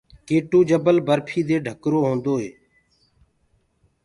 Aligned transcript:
ڪي 0.27 0.37
ٽو 0.49 0.59
جبل 0.69 0.97
برفيٚ 1.07 1.47
دي 1.47 1.57
ڍڪرآ 1.65 1.99
هوندآ 2.05 2.33
هينٚ۔ 2.41 2.57